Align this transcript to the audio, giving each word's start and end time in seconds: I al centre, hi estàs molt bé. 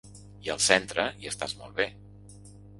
I 0.47 0.49
al 0.53 0.61
centre, 0.67 1.05
hi 1.21 1.31
estàs 1.35 1.55
molt 1.63 1.79
bé. 1.83 1.89